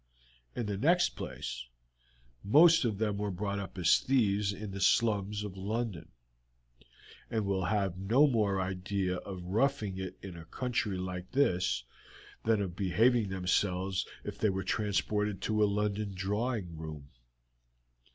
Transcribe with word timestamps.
In 0.55 0.65
the 0.65 0.79
next 0.79 1.09
place, 1.09 1.67
most 2.43 2.85
of 2.85 2.97
them 2.97 3.19
were 3.19 3.29
brought 3.29 3.59
up 3.59 3.77
as 3.77 3.99
thieves 3.99 4.51
in 4.51 4.71
the 4.71 4.81
slums 4.81 5.43
of 5.43 5.55
London, 5.55 6.09
and 7.29 7.45
will 7.45 7.65
have 7.65 7.99
no 7.99 8.25
more 8.25 8.59
idea 8.59 9.17
of 9.17 9.43
roughing 9.43 9.99
it 9.99 10.17
in 10.23 10.35
a 10.35 10.45
country 10.45 10.97
like 10.97 11.33
this 11.33 11.83
than 12.43 12.63
of 12.63 12.75
behaving 12.75 13.29
themselves 13.29 14.07
if 14.23 14.39
they 14.39 14.49
were 14.49 14.63
transported 14.63 15.39
to 15.43 15.63
a 15.63 15.69
London 15.69 16.13
drawing 16.15 16.75
room. 16.75 17.09